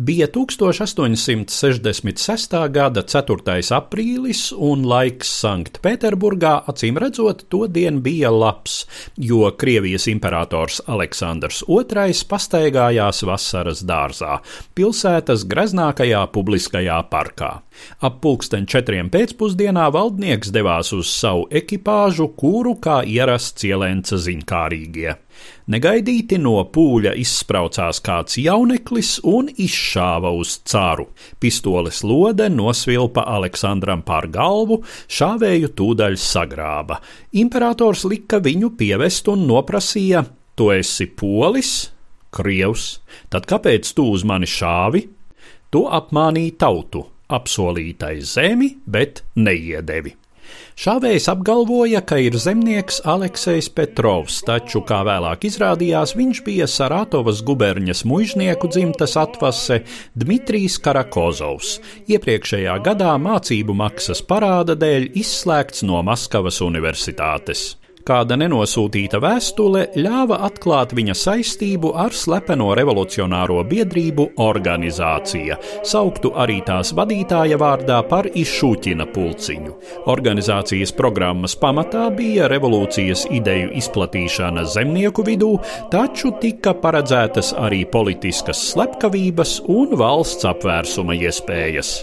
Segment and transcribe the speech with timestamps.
[0.00, 2.68] Bija 1866.
[2.70, 3.58] gada 4.
[3.74, 8.86] aprīlis, un laiks Sanktpēterburgā acīm redzot to dienu bija labs,
[9.18, 14.38] jo Krievijas imperators Aleksandrs II pastaigājās vasaras dārzā,
[14.78, 17.66] pilsētas greznākajā publiskajā parkā.
[17.98, 25.18] Ap pulksten četriem pēcpusdienā valdnieks devās uz savu ekipāžu, kuru kā ierasts ielēca ziņkārīgie.
[25.68, 31.08] Negaidīti no pūļa izspraucās kāds jauneklis un izšāva uz cāru.
[31.40, 37.00] Pistoles lode nosvilpa Aleksandram pār galvu, šāvēju tūdaļ sagrāba.
[37.36, 40.24] Imperators lika viņu pievest un noprasīja:
[40.56, 41.74] Tu esi polis,
[42.34, 45.04] krievs, tad kāpēc tu uz mani šāvi?
[45.74, 50.14] To apmānīja tautu, apsolītai zemi, bet neiedevi.
[50.78, 58.04] Šāvējs apgalvoja, ka ir zemnieks Aleksejs Petrovs, taču, kā vēlāk izrādījās, viņš bija Saratovas guberņas
[58.06, 59.80] mužnieku dzimtas atvase
[60.14, 67.72] Dmitrijs Karakozovs, iepriekšējā gadā mācību maksas parāda dēļ izslēgts no Maskavas universitātes.
[68.08, 76.94] Kāda nenosūtīta vēstule ļāva atklāt viņa saistību ar slepeno revolucionāro biedrību organizācija, sauktu arī tās
[76.96, 79.76] vadītāja vārdā par izšūķina pulciņu.
[80.08, 85.58] Organizācijas programmas pamatā bija revolūcijas ideju izplatīšana zemnieku vidū,
[85.92, 91.98] taču tika paredzētas arī politiskas slepkavības un valsts apvērsuma iespējas.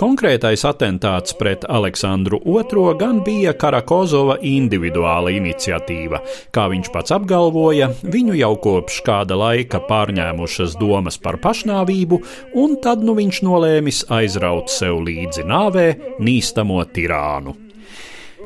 [0.00, 6.20] Konkrētais atentāts pret Aleksandru II gan bija Karakozova individuāla iniciatīva.
[6.52, 12.22] Kā viņš pats apgalvoja, viņu jau kopš kāda laika pārņēmušas domas par pašnāvību,
[12.62, 15.86] un tad nu viņš nolēmis aizraut sev līdzi nāvē
[16.20, 17.65] nīstamo tirānu.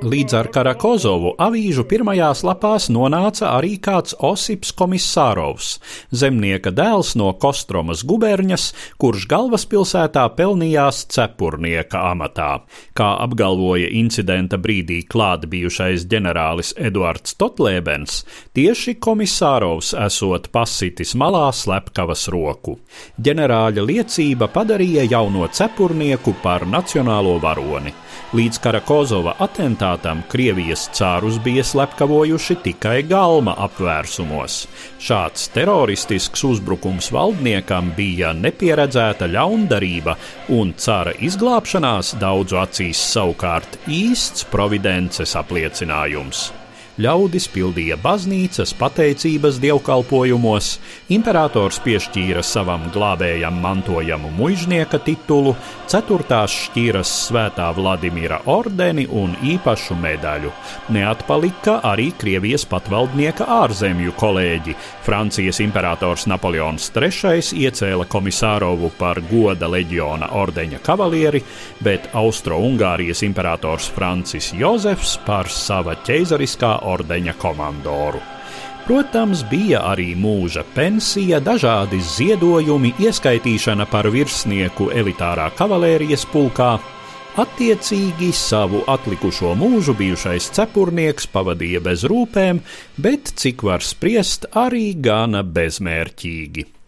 [0.00, 5.74] Līdz ar Karakozovu avīžu pirmajās lapās nonāca arī kāds Osips Komisārovs,
[6.08, 8.64] zemnieka dēls no Kostromas guberņas,
[8.96, 12.62] kurš galvaspilsētā pelnījās cepurnieka amatā.
[12.96, 18.22] Kā apgalvoja incidenta brīdī klāt bijušais ģenerālis Eduards Totlēbens,
[18.56, 22.78] tieši Komisārovs esot pasitis malā slepkavas roku.
[23.20, 27.92] Ģenerāļa liecība padarīja jauno cepurnieku par nacionālo varoni.
[28.30, 29.89] Līdz Karakozova atentātam
[30.30, 34.66] Krievijas cārus bija slepkavojuši tikai galma apvērsumos.
[35.00, 40.16] Šāds teroristisks uzbrukums valdniekam bija nepieredzēta ļaundarība,
[40.54, 46.50] un cara izglābšanās daudzu acīs savukārt īsts providences apliecinājums
[47.00, 50.70] ļaudis pildīja baznīcas pateicības dievkalpojumos,
[51.14, 55.54] imperators piešķīra savam glābējam mantojamu muiznieka titulu,
[55.90, 60.52] ceturtās šķīras svētā Vladimira ordeni un īpašu medaļu.
[60.92, 64.76] Neatpalika arī Krievijas patvaldnieka ārzemju kolēģi.
[65.06, 71.40] Francijas imperators Napoleons III iecēla komisārovu par goda leģiona ordeņa kavalieri,
[71.80, 78.20] bet Austro-Ungārijas imperators Francis Jozefs par sava ķeizariskā ordeņa komandoru.
[78.86, 86.72] Protams, bija arī mūža pensija, dažādi ziedojumi, ieskaitīšana par virsnieku elitārā kavalērijas pulkā.
[87.38, 92.64] Attiecīgi savu atlikušo mūžu bijušais cepurnieks pavadīja bez rūpēm,
[92.98, 96.79] bet, cik var spriest, arī gana bezmērķīgi.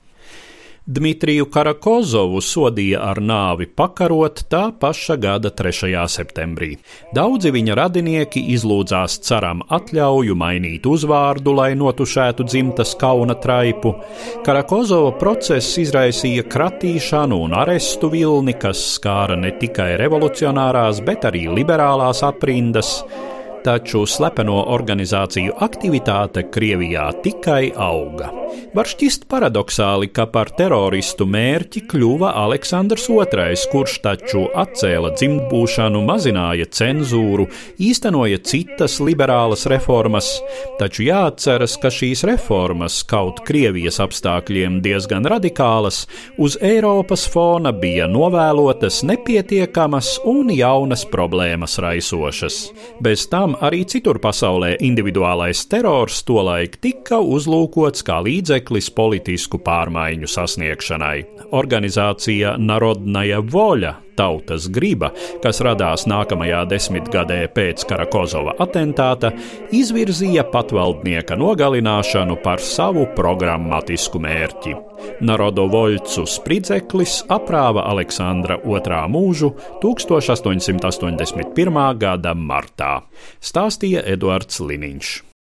[0.86, 5.92] Dmitriju Karakozovu sodīja ar nāvi pakarot tā paša gada 3.
[6.10, 6.72] septembrī.
[7.14, 13.94] Daudzi viņa radinieki izlūdzās caram atļauju mainīt uzvārdu, lai notušētu dzimtas kauna traipu.
[14.42, 22.26] Karakozova process izraisīja kratīšanu un arestu vilni, kas skāra ne tikai revolucionārās, bet arī liberālās
[22.26, 22.96] aprindas
[23.64, 28.30] taču slepeno organizāciju aktivitāte Krievijā tikai auga.
[28.72, 36.66] Var šķist paradoxāli, ka par teroristu mērķi kļuva Aleksandrs II, kurš taču atcēla dzimtbūšanu, mazināja
[36.72, 37.46] cenzūru,
[37.80, 40.30] īstenoja citas liberālas reformas,
[40.80, 46.04] taču jāatceras, ka šīs reformas, kaut Krievijas apstākļiem diezgan radikālas,
[46.40, 52.62] uz Eiropas fona bija novēlotas, nepietiekamas un jaunas problēmas raisošas.
[53.04, 60.26] Bez tam Tiešām arī citur pasaulē individuālais terors tolaik tika uzlūkots kā līdzeklis politisku pārmaiņu
[60.26, 61.18] sasniegšanai.
[61.52, 65.10] Organizācija Narodnaja Voļa tautas griba,
[65.42, 69.28] kas radās nākamajā desmitgadē pēc Karakozova atentāta,
[69.74, 74.72] izvirzīja patvaldnieka nogalināšanu par savu programmatisku mērķi.
[75.26, 79.48] Narodovoļcu spridzeklis aprāva Aleksandra II mūžu
[79.82, 81.98] 1881.
[81.98, 83.02] gada martā,
[83.42, 85.31] stāstīja Eduards Liniņš.